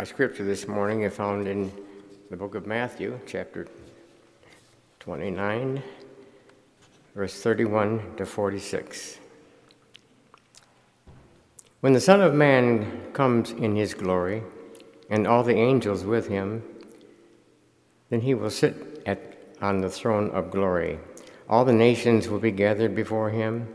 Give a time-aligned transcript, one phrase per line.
[0.00, 1.70] Our scripture this morning is found in
[2.30, 3.66] the book of Matthew, chapter
[5.00, 5.82] 29,
[7.14, 9.18] verse 31 to 46.
[11.80, 14.42] When the Son of Man comes in his glory,
[15.10, 16.62] and all the angels with him,
[18.08, 20.98] then he will sit at, on the throne of glory.
[21.46, 23.68] All the nations will be gathered before him,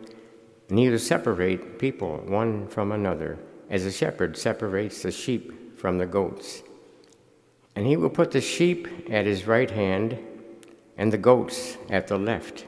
[0.69, 3.37] and he will separate people one from another,
[3.69, 6.63] as a shepherd separates the sheep from the goats.
[7.75, 10.17] And he will put the sheep at his right hand,
[10.98, 12.66] and the goats at the left.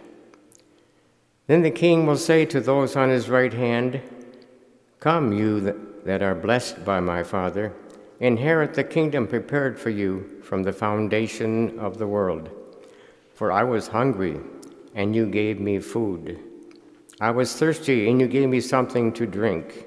[1.47, 4.01] Then the king will say to those on his right hand,
[4.99, 7.73] Come, you that are blessed by my Father
[8.19, 12.51] Inherit the kingdom prepared for you from the foundation of the world.
[13.33, 14.39] For I was hungry,
[14.93, 16.39] and you gave me food.
[17.19, 19.86] I was thirsty, and you gave me something to drink.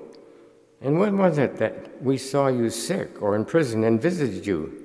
[0.81, 4.77] And when was it that we saw you sick or in prison and visited you?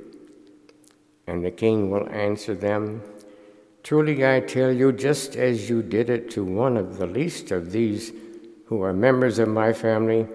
[1.27, 3.03] And the king will answer them
[3.87, 7.71] Truly I tell you, just as you did it to one of the least of
[7.71, 8.13] these
[8.65, 10.27] who are members of my family,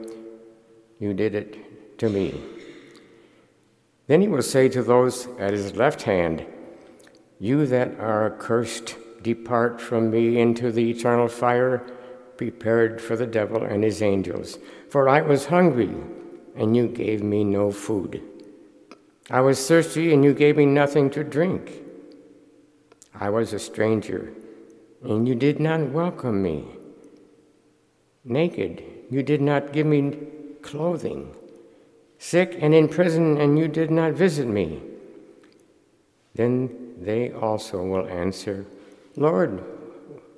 [1.00, 2.42] you did it to me.
[4.08, 6.46] Then he will say to those at his left hand,
[7.40, 11.86] You that are accursed, depart from me into the eternal fire
[12.42, 14.58] prepared for the devil and his angels.
[14.90, 15.94] For I was hungry,
[16.56, 18.20] and you gave me no food.
[19.30, 21.84] I was thirsty, and you gave me nothing to drink.
[23.14, 24.34] I was a stranger,
[25.04, 26.66] and you did not welcome me.
[28.26, 30.18] Naked, you did not give me
[30.64, 31.36] clothing,
[32.18, 34.82] sick and in prison, and you did not visit me.
[36.34, 38.66] Then they also will answer,
[39.16, 39.64] Lord,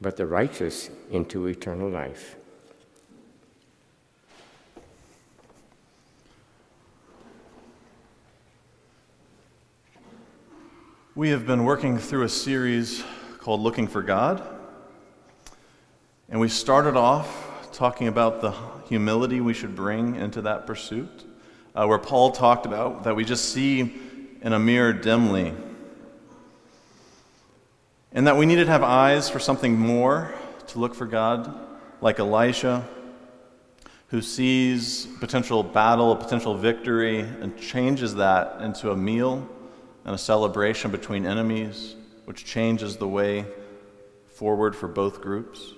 [0.00, 2.36] but the righteous into eternal life.
[11.14, 13.02] We have been working through a series
[13.38, 14.40] called Looking for God.
[16.28, 18.52] And we started off talking about the
[18.88, 21.24] humility we should bring into that pursuit
[21.74, 24.00] uh, where Paul talked about that we just see
[24.42, 25.54] in a mirror dimly.
[28.12, 30.34] And that we needed to have eyes for something more
[30.68, 31.54] to look for God,
[32.00, 32.86] like Elisha,
[34.08, 39.46] who sees potential battle, a potential victory, and changes that into a meal
[40.04, 43.44] and a celebration between enemies, which changes the way
[44.28, 45.74] forward for both groups.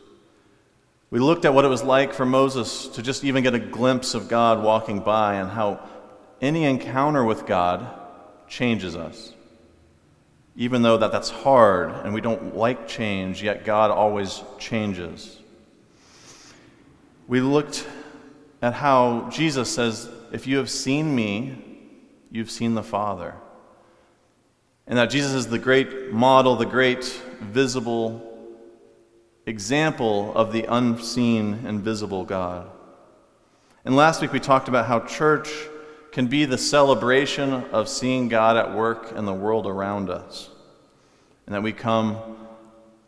[1.10, 4.14] We looked at what it was like for Moses to just even get a glimpse
[4.14, 5.88] of God walking by and how
[6.40, 7.88] any encounter with God
[8.46, 9.32] changes us.
[10.60, 15.38] Even though that that's hard and we don't like change, yet God always changes.
[17.26, 17.86] We looked
[18.60, 21.64] at how Jesus says, If you have seen me,
[22.30, 23.36] you've seen the Father.
[24.86, 27.06] And that Jesus is the great model, the great
[27.40, 28.20] visible
[29.46, 32.70] example of the unseen and visible God.
[33.86, 35.50] And last week we talked about how church
[36.12, 40.50] can be the celebration of seeing God at work in the world around us.
[41.46, 42.18] And that we come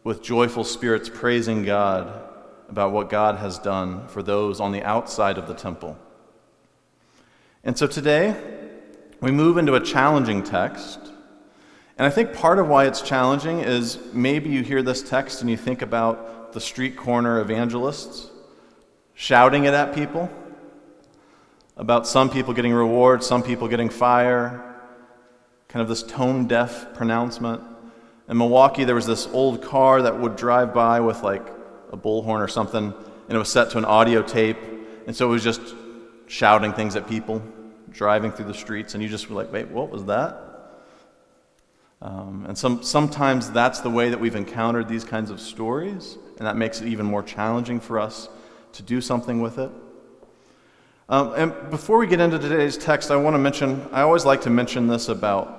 [0.05, 2.29] with joyful spirits praising God
[2.69, 5.97] about what God has done for those on the outside of the temple.
[7.65, 8.37] And so today,
[9.21, 10.99] we move into a challenging text.
[11.97, 15.51] And I think part of why it's challenging is maybe you hear this text and
[15.51, 18.31] you think about the street corner evangelists
[19.15, 20.31] shouting it at people
[21.83, 24.63] about some people getting reward, some people getting fire,
[25.67, 27.61] kind of this tone deaf pronouncement.
[28.29, 31.45] In Milwaukee, there was this old car that would drive by with like
[31.91, 34.59] a bullhorn or something, and it was set to an audio tape,
[35.09, 35.75] and so it was just
[36.29, 37.43] shouting things at people,
[37.91, 40.37] driving through the streets and you just were like, wait, what was that?
[42.01, 46.47] Um, and some, sometimes that's the way that we've encountered these kinds of stories, and
[46.47, 48.29] that makes it even more challenging for us
[48.75, 49.73] to do something with it.
[51.09, 54.41] Um, and before we get into today's text, I want to mention I always like
[54.43, 55.59] to mention this about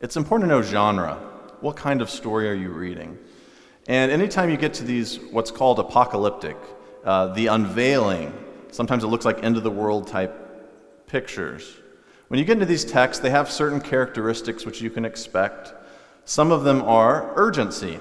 [0.00, 1.14] it's important to know genre.
[1.60, 3.18] What kind of story are you reading?
[3.86, 6.56] And anytime you get to these, what's called apocalyptic,
[7.04, 8.32] uh, the unveiling,
[8.70, 11.76] sometimes it looks like end of the world type pictures.
[12.28, 15.72] When you get into these texts, they have certain characteristics which you can expect.
[16.24, 18.00] Some of them are urgency.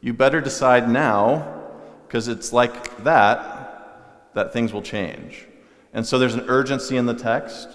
[0.00, 1.60] You better decide now,
[2.06, 5.46] because it's like that, that things will change.
[5.92, 7.68] And so there's an urgency in the text.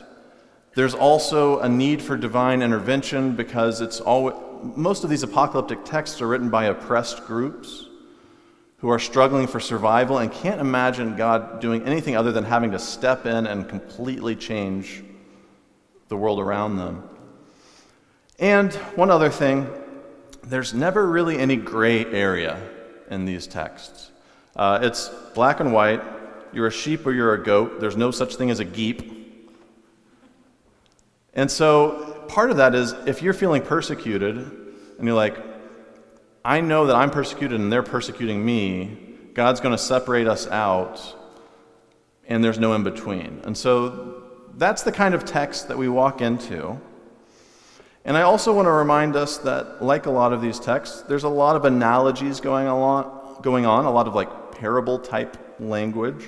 [0.74, 4.36] There's also a need for divine intervention because it's always,
[4.75, 7.86] most of these apocalyptic texts are written by oppressed groups
[8.78, 12.80] who are struggling for survival and can't imagine God doing anything other than having to
[12.80, 15.04] step in and completely change
[16.10, 17.04] the world around them.
[18.40, 19.68] And one other thing
[20.44, 22.62] there's never really any gray area
[23.10, 24.12] in these texts.
[24.56, 26.02] Uh, it's black and white.
[26.54, 27.80] You're a sheep or you're a goat.
[27.80, 29.14] There's no such thing as a geep.
[31.34, 35.38] And so part of that is if you're feeling persecuted and you're like,
[36.44, 38.98] I know that I'm persecuted and they're persecuting me,
[39.34, 41.16] God's going to separate us out
[42.28, 43.42] and there's no in between.
[43.44, 44.24] And so
[44.56, 46.80] that's the kind of text that we walk into.
[48.04, 51.26] And I also want to remind us that, like a lot of these texts, there's
[51.26, 56.25] a lot of analogies going on, going on a lot of like parable type language.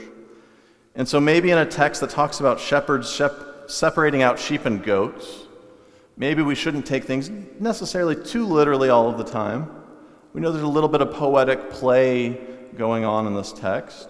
[0.96, 4.84] And so maybe in a text that talks about shepherds shep- separating out sheep and
[4.84, 5.46] goats,
[6.18, 7.30] maybe we shouldn't take things
[7.60, 9.70] necessarily too literally all of the time.
[10.34, 12.40] We know there's a little bit of poetic play
[12.76, 14.10] going on in this text.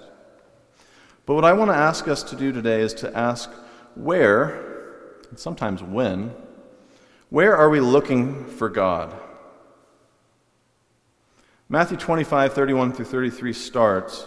[1.26, 3.52] But what I want to ask us to do today is to ask
[3.96, 6.34] where, and sometimes when,
[7.30, 9.14] where are we looking for God?
[11.72, 14.26] Matthew 25, 31 through 33 starts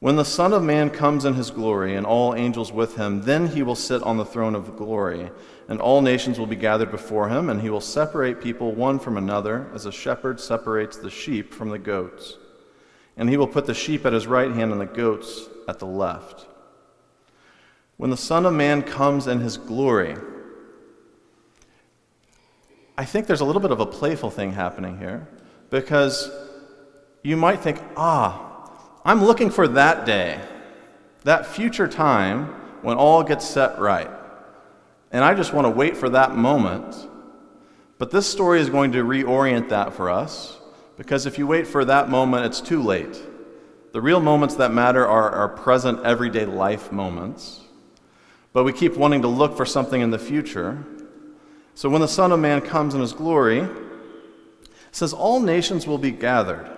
[0.00, 3.46] When the Son of Man comes in his glory, and all angels with him, then
[3.46, 5.30] he will sit on the throne of glory,
[5.66, 9.16] and all nations will be gathered before him, and he will separate people one from
[9.16, 12.36] another, as a shepherd separates the sheep from the goats.
[13.16, 15.86] And he will put the sheep at his right hand and the goats at the
[15.86, 16.46] left.
[17.96, 20.16] When the Son of Man comes in his glory,
[22.98, 25.26] I think there's a little bit of a playful thing happening here
[25.70, 26.30] because
[27.22, 28.70] you might think, ah,
[29.04, 30.40] I'm looking for that day,
[31.24, 32.46] that future time
[32.82, 34.10] when all gets set right.
[35.10, 37.08] And I just want to wait for that moment.
[37.98, 40.58] But this story is going to reorient that for us
[40.96, 43.20] because if you wait for that moment, it's too late.
[43.92, 47.62] The real moments that matter are our present everyday life moments
[48.52, 50.84] but we keep wanting to look for something in the future.
[51.74, 53.68] So when the Son of Man comes in his glory,
[54.98, 56.70] says, All nations will be gathered.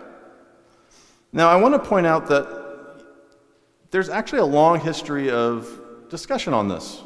[1.33, 2.61] Now, I want to point out that
[3.91, 5.69] there's actually a long history of
[6.09, 7.03] discussion on this.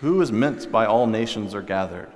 [0.00, 2.10] Who is meant by all nations are gathered?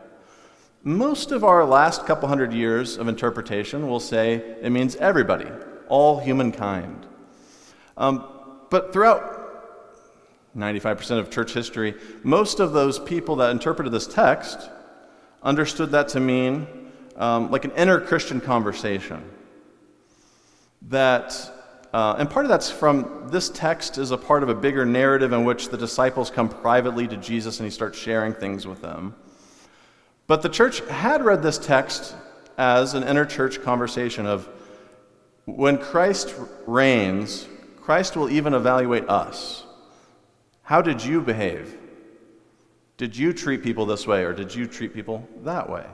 [0.83, 5.47] Most of our last couple hundred years of interpretation will say it means everybody,
[5.89, 7.07] all humankind.
[7.97, 8.27] Um,
[8.71, 9.35] but throughout
[10.57, 14.59] 95% of church history, most of those people that interpreted this text
[15.43, 16.84] understood that to mean
[17.17, 19.23] um, like an inner Christian conversation.
[20.83, 21.35] That,
[21.93, 25.33] uh, and part of that's from this text is a part of a bigger narrative
[25.33, 29.15] in which the disciples come privately to Jesus and he starts sharing things with them.
[30.27, 32.15] But the church had read this text
[32.57, 34.49] as an inner church conversation of
[35.45, 36.35] when Christ
[36.67, 37.47] reigns,
[37.81, 39.65] Christ will even evaluate us.
[40.63, 41.77] How did you behave?
[42.97, 45.85] Did you treat people this way or did you treat people that way?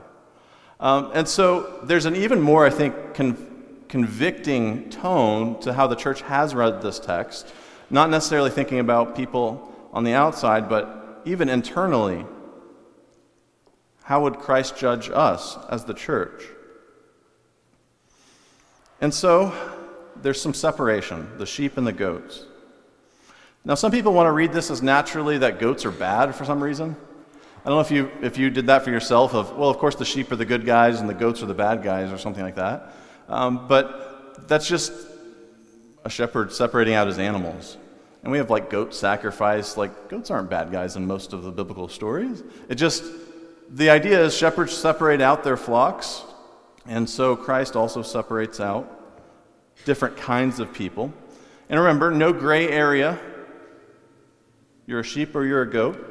[0.81, 5.95] Um, and so there's an even more, I think, con- convicting tone to how the
[5.95, 7.53] church has read this text,
[7.91, 12.25] not necessarily thinking about people on the outside, but even internally.
[14.03, 16.43] How would Christ judge us as the church?
[18.99, 19.53] And so
[20.15, 22.45] there's some separation the sheep and the goats.
[23.63, 26.63] Now, some people want to read this as naturally that goats are bad for some
[26.63, 26.95] reason.
[27.63, 29.95] I don't know if you, if you did that for yourself, of, well, of course
[29.95, 32.43] the sheep are the good guys and the goats are the bad guys, or something
[32.43, 32.93] like that.
[33.29, 34.91] Um, but that's just
[36.03, 37.77] a shepherd separating out his animals.
[38.23, 39.77] And we have like goat sacrifice.
[39.77, 42.43] Like, goats aren't bad guys in most of the biblical stories.
[42.69, 43.03] It just,
[43.69, 46.23] the idea is shepherds separate out their flocks,
[46.87, 48.89] and so Christ also separates out
[49.85, 51.13] different kinds of people.
[51.69, 53.19] And remember, no gray area
[54.91, 56.10] You're a sheep or you're a goat.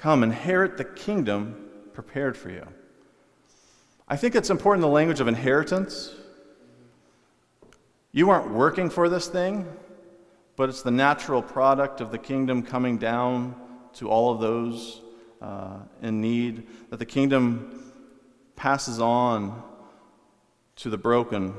[0.00, 2.66] Come, inherit the kingdom prepared for you.
[4.08, 6.14] I think it's important the language of inheritance.
[8.10, 9.70] You aren't working for this thing,
[10.56, 13.54] but it's the natural product of the kingdom coming down
[13.94, 15.02] to all of those
[15.42, 17.92] uh, in need, that the kingdom
[18.56, 19.62] passes on
[20.76, 21.52] to the broken,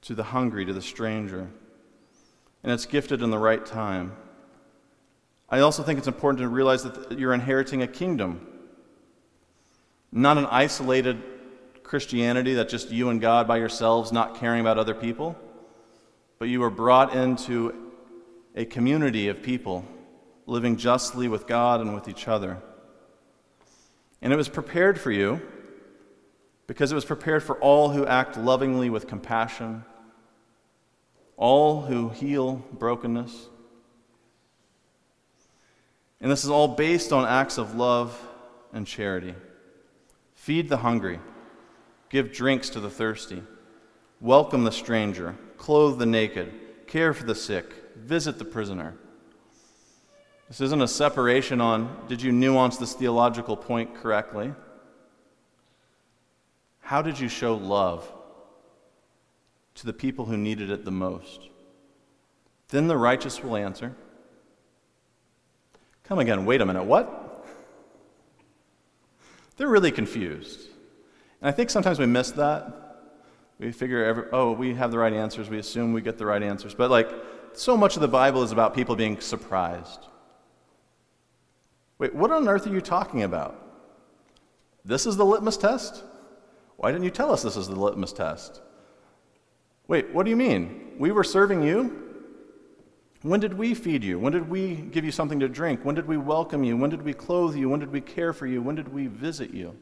[0.00, 1.50] to the hungry, to the stranger.
[2.62, 4.16] And it's gifted in the right time.
[5.48, 8.46] I also think it's important to realize that you're inheriting a kingdom,
[10.10, 11.22] not an isolated
[11.84, 15.36] Christianity that just you and God by yourselves, not caring about other people,
[16.40, 17.92] but you were brought into
[18.56, 19.84] a community of people
[20.46, 22.60] living justly with God and with each other.
[24.20, 25.40] And it was prepared for you
[26.66, 29.84] because it was prepared for all who act lovingly with compassion,
[31.36, 33.48] all who heal brokenness
[36.20, 38.18] and this is all based on acts of love
[38.72, 39.34] and charity.
[40.34, 41.18] Feed the hungry,
[42.08, 43.42] give drinks to the thirsty,
[44.20, 46.52] welcome the stranger, clothe the naked,
[46.86, 48.94] care for the sick, visit the prisoner.
[50.48, 54.52] This isn't a separation on did you nuance this theological point correctly?
[56.80, 58.08] How did you show love
[59.74, 61.48] to the people who needed it the most?
[62.68, 63.96] Then the righteous will answer.
[66.08, 67.46] Come again, wait a minute, what?
[69.56, 70.60] They're really confused.
[71.40, 72.72] And I think sometimes we miss that.
[73.58, 75.48] We figure, every, oh, we have the right answers.
[75.48, 76.74] We assume we get the right answers.
[76.74, 77.08] But, like,
[77.54, 80.06] so much of the Bible is about people being surprised.
[81.98, 83.62] Wait, what on earth are you talking about?
[84.84, 86.04] This is the litmus test?
[86.76, 88.60] Why didn't you tell us this is the litmus test?
[89.88, 90.92] Wait, what do you mean?
[90.98, 92.05] We were serving you?
[93.26, 94.20] When did we feed you?
[94.20, 95.80] When did we give you something to drink?
[95.84, 96.76] When did we welcome you?
[96.76, 97.68] When did we clothe you?
[97.68, 98.62] When did we care for you?
[98.62, 99.74] When did we visit you?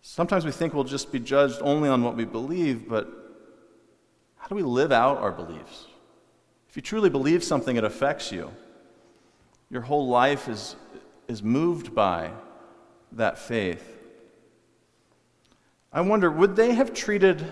[0.00, 3.08] Sometimes we think we'll just be judged only on what we believe, but
[4.36, 5.86] how do we live out our beliefs?
[6.68, 8.52] If you truly believe something, it affects you.
[9.68, 10.76] Your whole life is,
[11.26, 12.30] is moved by
[13.10, 13.98] that faith.
[15.92, 17.44] I wonder, would they have treated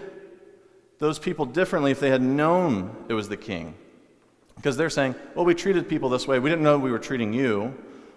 [1.01, 3.75] those people differently if they had known it was the king?
[4.59, 6.41] Because they're saying, well, we treated people this way.
[6.41, 7.73] We didn't know we were treating you.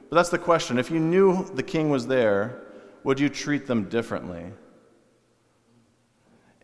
[0.10, 0.80] But that's the question.
[0.80, 2.64] If you knew the king was there,
[3.04, 4.46] would you treat them differently?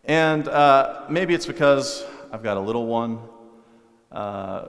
[0.04, 3.20] And uh, maybe it's because I've got a little one.
[4.10, 4.68] Uh,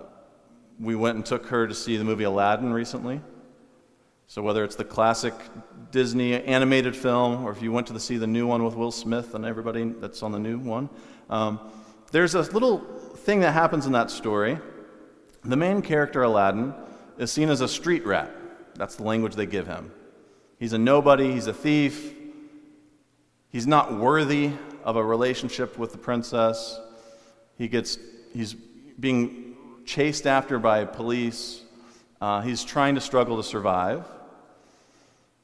[0.80, 3.20] we went and took her to see the movie Aladdin recently.
[4.28, 5.34] So, whether it's the classic
[5.90, 8.92] Disney animated film or if you went to the, see the new one with Will
[8.92, 10.88] Smith and everybody that's on the new one,
[11.32, 11.60] um,
[12.12, 14.60] there's a little thing that happens in that story
[15.44, 16.74] the main character, Aladdin,
[17.18, 18.32] is seen as a street rat.
[18.76, 19.92] That's the language they give him.
[20.60, 22.14] He's a nobody, he's a thief,
[23.50, 24.52] he's not worthy
[24.84, 26.80] of a relationship with the princess.
[27.58, 27.98] He gets,
[28.34, 29.56] he's being
[29.86, 31.62] chased after by police.
[32.22, 34.04] Uh, he's trying to struggle to survive.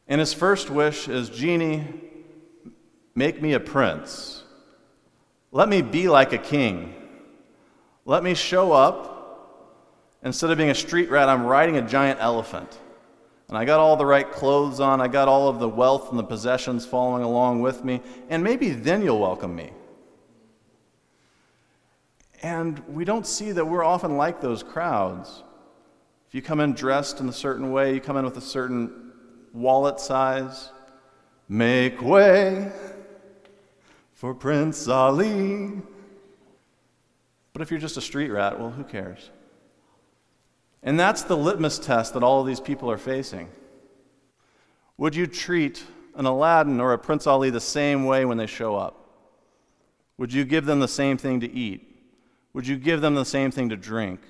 [0.07, 1.83] And his first wish is Genie,
[3.15, 4.43] make me a prince.
[5.51, 6.93] Let me be like a king.
[8.03, 9.14] Let me show up
[10.25, 12.79] Instead of being a street rat, I'm riding a giant elephant.
[13.47, 16.17] And I got all the right clothes on, I got all of the wealth and
[16.17, 19.71] the possessions following along with me, and maybe then you'll welcome me.
[22.41, 25.43] And we don't see that we're often like those crowds.
[26.27, 29.11] If you come in dressed in a certain way, you come in with a certain
[29.53, 30.71] wallet size,
[31.47, 32.71] make way
[34.13, 35.71] for Prince Ali.
[37.53, 39.29] But if you're just a street rat, well, who cares?
[40.85, 43.49] And that's the litmus test that all of these people are facing.
[44.97, 45.83] Would you treat
[46.15, 48.95] an Aladdin or a Prince Ali the same way when they show up?
[50.17, 51.91] Would you give them the same thing to eat?
[52.53, 54.21] Would you give them the same thing to drink?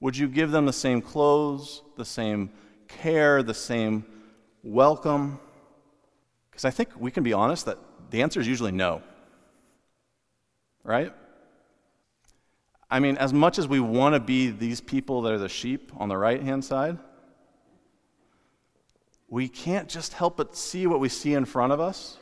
[0.00, 2.50] Would you give them the same clothes, the same
[2.88, 4.04] care, the same
[4.64, 5.38] welcome?
[6.50, 7.78] Because I think we can be honest that
[8.10, 9.02] the answer is usually no.
[10.82, 11.12] Right?
[12.90, 15.92] I mean, as much as we want to be these people that are the sheep
[15.96, 16.98] on the right hand side,
[19.28, 22.18] we can't just help but see what we see in front of us.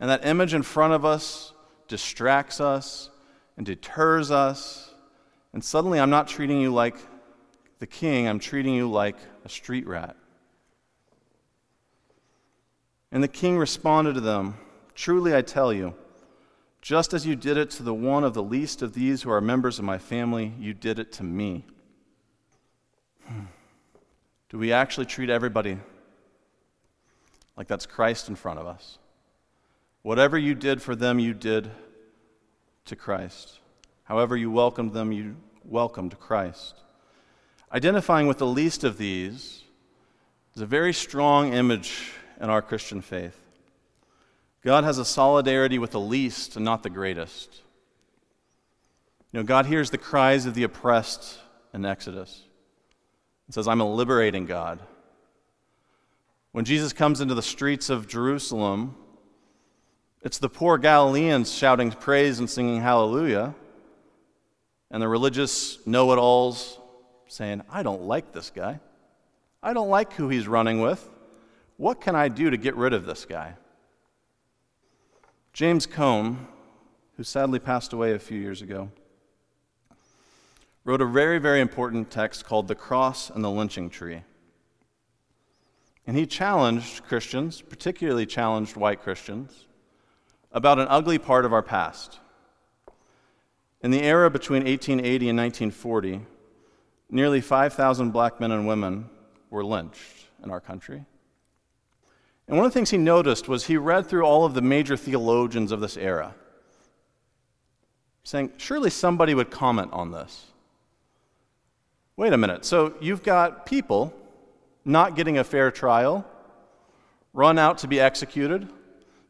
[0.00, 1.52] And that image in front of us
[1.86, 3.10] distracts us
[3.58, 4.94] and deters us.
[5.52, 6.96] And suddenly, I'm not treating you like
[7.78, 10.16] the king, I'm treating you like a street rat.
[13.12, 14.56] And the king responded to them
[14.94, 15.94] Truly, I tell you,
[16.80, 19.40] just as you did it to the one of the least of these who are
[19.40, 21.64] members of my family, you did it to me.
[23.26, 23.44] Hmm.
[24.48, 25.78] Do we actually treat everybody
[27.56, 28.98] like that's Christ in front of us?
[30.02, 31.70] Whatever you did for them, you did
[32.86, 33.60] to Christ.
[34.04, 36.74] However, you welcomed them, you welcomed Christ.
[37.72, 39.62] Identifying with the least of these
[40.56, 43.39] is a very strong image in our Christian faith.
[44.62, 47.62] God has a solidarity with the least and not the greatest.
[49.32, 51.38] You know, God hears the cries of the oppressed
[51.72, 52.42] in Exodus
[53.46, 54.80] and says, I'm a liberating God.
[56.52, 58.96] When Jesus comes into the streets of Jerusalem,
[60.22, 63.54] it's the poor Galileans shouting praise and singing hallelujah,
[64.90, 66.78] and the religious know it alls
[67.28, 68.80] saying, I don't like this guy.
[69.62, 71.08] I don't like who he's running with.
[71.76, 73.54] What can I do to get rid of this guy?
[75.52, 76.46] James Cone,
[77.16, 78.90] who sadly passed away a few years ago,
[80.84, 84.22] wrote a very, very important text called The Cross and the Lynching Tree.
[86.06, 89.66] And he challenged Christians, particularly challenged white Christians,
[90.52, 92.20] about an ugly part of our past.
[93.82, 96.26] In the era between 1880 and 1940,
[97.10, 99.10] nearly 5,000 black men and women
[99.50, 101.04] were lynched in our country.
[102.50, 104.96] And one of the things he noticed was he read through all of the major
[104.96, 106.34] theologians of this era,
[108.24, 110.46] saying, surely somebody would comment on this.
[112.16, 112.64] Wait a minute.
[112.64, 114.12] So you've got people
[114.84, 116.26] not getting a fair trial,
[117.32, 118.68] run out to be executed,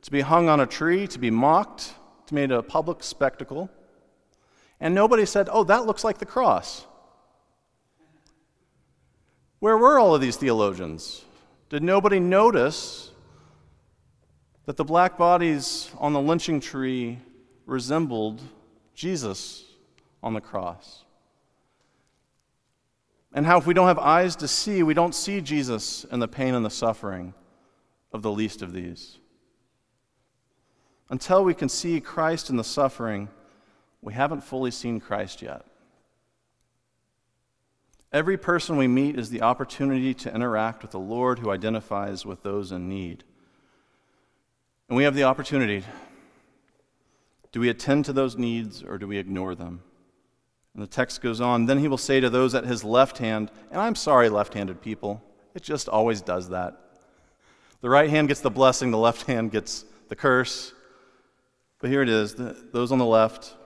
[0.01, 1.93] to be hung on a tree, to be mocked,
[2.27, 3.69] to be made a public spectacle.
[4.81, 6.87] And nobody said, oh, that looks like the cross.
[9.59, 11.23] Where were all of these theologians?
[11.69, 13.10] Did nobody notice
[14.67, 17.19] that the black bodies on the lynching tree
[17.67, 18.41] resembled
[18.95, 19.65] Jesus
[20.23, 21.05] on the cross.
[23.33, 26.29] And how, if we don't have eyes to see, we don't see Jesus in the
[26.29, 27.33] pain and the suffering
[28.13, 29.19] of the least of these.
[31.09, 33.29] Until we can see Christ in the suffering,
[34.03, 35.65] we haven't fully seen Christ yet.
[38.13, 42.43] Every person we meet is the opportunity to interact with the Lord who identifies with
[42.43, 43.23] those in need.
[44.91, 45.85] And we have the opportunity
[47.53, 49.83] do we attend to those needs or do we ignore them?
[50.75, 53.51] And the text goes on Then he will say to those at his left hand,
[53.71, 55.23] and I'm sorry, left handed people,
[55.55, 56.77] it just always does that.
[57.81, 60.75] The right hand gets the blessing, the left hand gets the curse.
[61.79, 63.57] But here it is the, those on the left.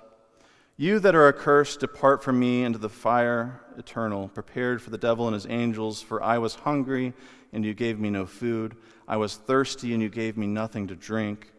[0.77, 5.27] You that are accursed, depart from me into the fire eternal, prepared for the devil
[5.27, 6.03] and his angels.
[6.03, 7.15] For I was hungry,
[7.53, 8.77] and you gave me no food.
[9.07, 11.53] I was thirsty, and you gave me nothing to drink.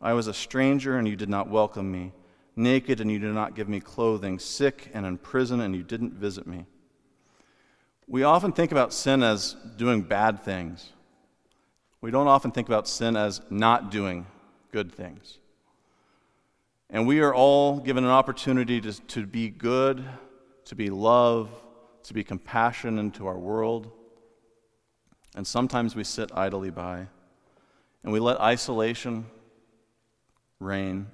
[0.00, 2.12] I was a stranger, and you did not welcome me.
[2.56, 4.38] Naked, and you did not give me clothing.
[4.38, 6.66] Sick and in prison, and you didn't visit me.
[8.06, 10.92] We often think about sin as doing bad things.
[12.00, 14.26] We don't often think about sin as not doing
[14.72, 15.38] good things.
[16.88, 20.04] And we are all given an opportunity to, to be good,
[20.64, 21.50] to be love,
[22.02, 23.92] to be compassion into our world.
[25.34, 27.06] And sometimes we sit idly by
[28.02, 29.26] and we let isolation
[30.58, 31.06] reign.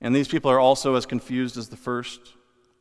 [0.00, 2.34] And these people are also as confused as the first.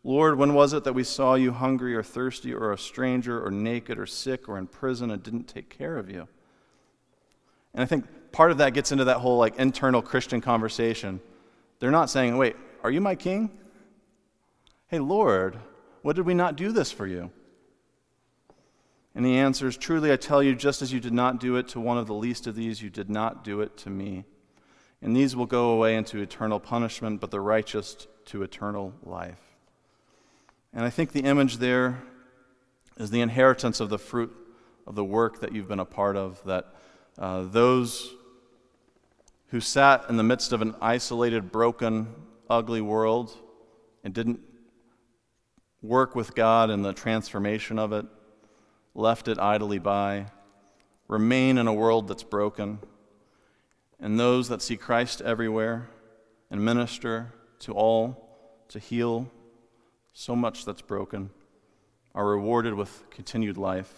[0.03, 3.51] Lord, when was it that we saw you hungry or thirsty or a stranger or
[3.51, 6.27] naked or sick or in prison and didn't take care of you?
[7.73, 11.21] And I think part of that gets into that whole like internal Christian conversation.
[11.79, 13.57] They're not saying, "Wait, are you my king?"
[14.87, 15.57] "Hey, Lord,
[16.01, 17.31] what did we not do this for you?"
[19.15, 21.79] And he answers, Truly I tell you, just as you did not do it to
[21.79, 24.25] one of the least of these, you did not do it to me.
[25.01, 29.39] And these will go away into eternal punishment, but the righteous to eternal life.
[30.73, 32.01] And I think the image there
[32.97, 34.33] is the inheritance of the fruit
[34.87, 36.73] of the work that you've been a part of, that
[37.17, 38.13] uh, those
[39.47, 42.07] who sat in the midst of an isolated, broken,
[42.49, 43.37] ugly world
[44.03, 44.39] and didn't
[45.81, 48.05] work with God in the transformation of it,
[48.95, 50.27] left it idly by,
[51.07, 52.79] remain in a world that's broken,
[53.99, 55.89] and those that see Christ everywhere
[56.51, 58.29] and minister to all
[58.69, 59.29] to heal
[60.13, 61.29] so much that's broken,
[62.13, 63.91] are rewarded with continued life.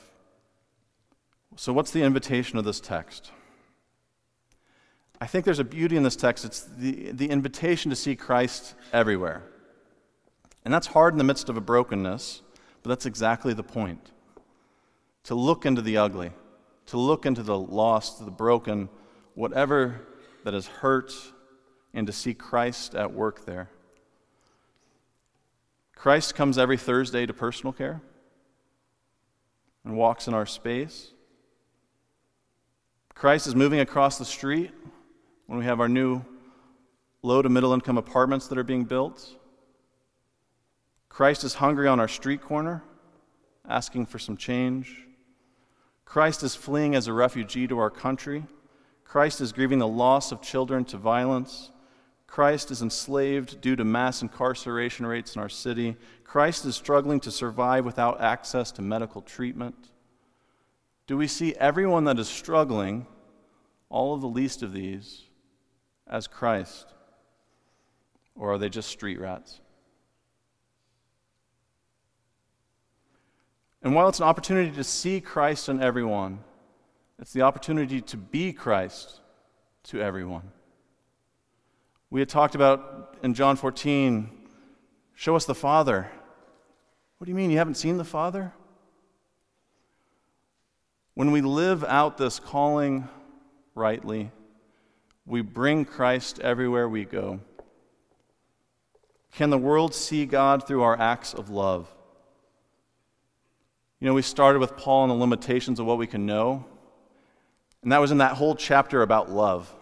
[1.57, 3.31] So, what's the invitation of this text?
[5.19, 6.43] I think there's a beauty in this text.
[6.45, 9.43] It's the, the invitation to see Christ everywhere.
[10.65, 12.41] And that's hard in the midst of a brokenness,
[12.83, 14.11] but that's exactly the point.
[15.25, 16.31] To look into the ugly,
[16.87, 18.89] to look into the lost, the broken,
[19.33, 20.01] whatever
[20.43, 21.13] that is hurt,
[21.93, 23.69] and to see Christ at work there.
[25.95, 28.01] Christ comes every Thursday to personal care
[29.83, 31.11] and walks in our space.
[33.15, 34.71] Christ is moving across the street
[35.47, 36.21] when we have our new
[37.23, 39.27] low to middle income apartments that are being built.
[41.09, 42.83] Christ is hungry on our street corner,
[43.67, 45.04] asking for some change.
[46.05, 48.45] Christ is fleeing as a refugee to our country.
[49.03, 51.71] Christ is grieving the loss of children to violence.
[52.27, 55.95] Christ is enslaved due to mass incarceration rates in our city.
[56.23, 59.91] Christ is struggling to survive without access to medical treatment.
[61.07, 63.07] Do we see everyone that is struggling,
[63.89, 65.23] all of the least of these,
[66.07, 66.93] as Christ?
[68.35, 69.61] Or are they just street rats?
[73.85, 76.39] And while it's an opportunity to see Christ in everyone,
[77.19, 79.19] it's the opportunity to be Christ
[79.83, 80.51] to everyone.
[82.09, 84.27] We had talked about in John 14,
[85.13, 86.09] show us the Father.
[87.19, 88.53] What do you mean you haven't seen the Father?
[91.13, 93.07] When we live out this calling
[93.75, 94.31] rightly,
[95.27, 97.39] we bring Christ everywhere we go.
[99.31, 101.94] Can the world see God through our acts of love?
[103.99, 106.65] You know, we started with Paul and the limitations of what we can know,
[107.81, 109.73] and that was in that whole chapter about love.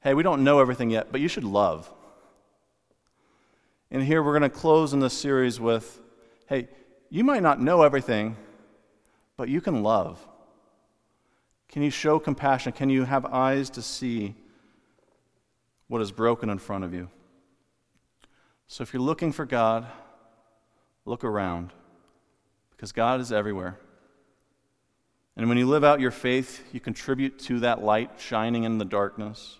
[0.00, 1.90] Hey, we don't know everything yet, but you should love.
[3.90, 6.00] And here we're going to close in this series with
[6.48, 6.68] hey,
[7.08, 8.36] you might not know everything,
[9.36, 10.26] but you can love.
[11.68, 12.72] Can you show compassion?
[12.72, 14.34] Can you have eyes to see
[15.88, 17.08] what is broken in front of you?
[18.66, 19.86] So if you're looking for God,
[21.04, 21.72] look around
[22.76, 23.78] because God is everywhere.
[25.36, 28.84] And when you live out your faith, you contribute to that light shining in the
[28.84, 29.58] darkness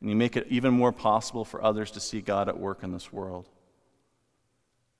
[0.00, 2.92] and you make it even more possible for others to see God at work in
[2.92, 3.48] this world.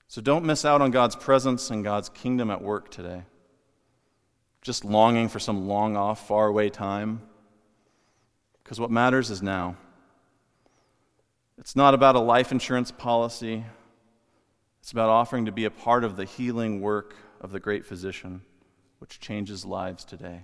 [0.07, 3.23] So don't miss out on God's presence and God's kingdom at work today.
[4.61, 7.21] Just longing for some long off, far away time.
[8.63, 9.75] Because what matters is now.
[11.57, 13.63] It's not about a life insurance policy,
[14.81, 18.41] it's about offering to be a part of the healing work of the great physician,
[18.99, 20.43] which changes lives today.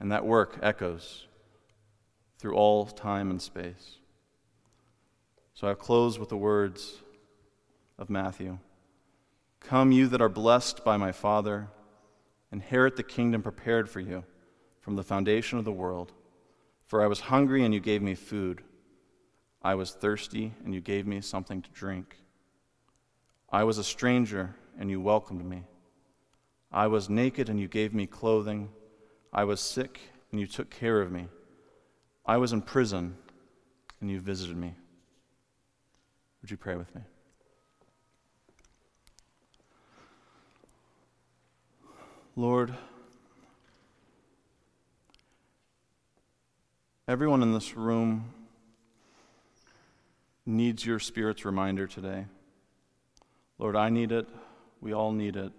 [0.00, 1.26] And that work echoes
[2.38, 3.98] through all time and space.
[5.52, 7.02] So I close with the words
[7.98, 8.58] of Matthew
[9.60, 11.68] Come, you that are blessed by my Father,
[12.50, 14.24] inherit the kingdom prepared for you
[14.80, 16.12] from the foundation of the world.
[16.86, 18.62] For I was hungry, and you gave me food.
[19.62, 22.16] I was thirsty, and you gave me something to drink.
[23.52, 25.62] I was a stranger, and you welcomed me.
[26.72, 28.70] I was naked, and you gave me clothing.
[29.32, 30.00] I was sick,
[30.32, 31.28] and you took care of me.
[32.26, 33.16] I was in prison
[34.00, 34.74] and you visited me.
[36.40, 37.02] Would you pray with me?
[42.36, 42.72] Lord,
[47.08, 48.32] everyone in this room
[50.46, 52.24] needs your Spirit's reminder today.
[53.58, 54.26] Lord, I need it.
[54.80, 55.52] We all need it.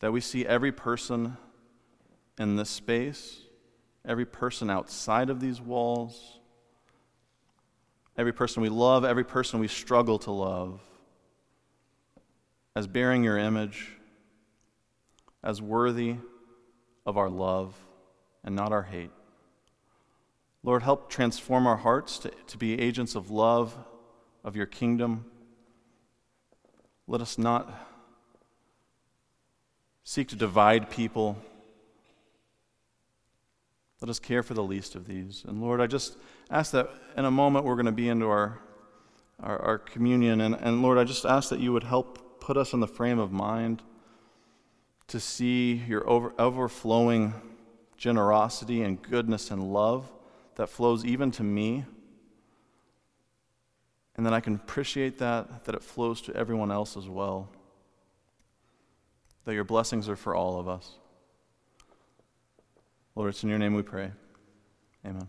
[0.00, 1.36] That we see every person
[2.38, 3.44] in this space
[4.06, 6.38] every person outside of these walls,
[8.16, 10.80] every person we love, every person we struggle to love,
[12.76, 13.92] as bearing your image,
[15.42, 16.16] as worthy
[17.06, 17.74] of our love
[18.42, 19.10] and not our hate.
[20.62, 23.76] Lord, help transform our hearts to, to be agents of love
[24.42, 25.26] of your kingdom.
[27.06, 27.70] Let us not
[30.04, 31.36] seek to divide people
[34.04, 35.44] let us care for the least of these.
[35.48, 36.18] And Lord, I just
[36.50, 38.60] ask that in a moment we're going to be into our,
[39.42, 40.42] our, our communion.
[40.42, 43.18] And, and Lord, I just ask that you would help put us in the frame
[43.18, 43.80] of mind
[45.06, 47.32] to see your over, overflowing
[47.96, 50.12] generosity and goodness and love
[50.56, 51.86] that flows even to me.
[54.16, 57.48] And then I can appreciate that, that it flows to everyone else as well.
[59.44, 60.92] That your blessings are for all of us.
[63.14, 64.10] Lord, it's in your name we pray.
[65.06, 65.28] Amen.